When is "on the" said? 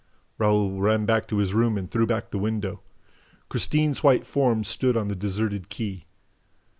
4.97-5.15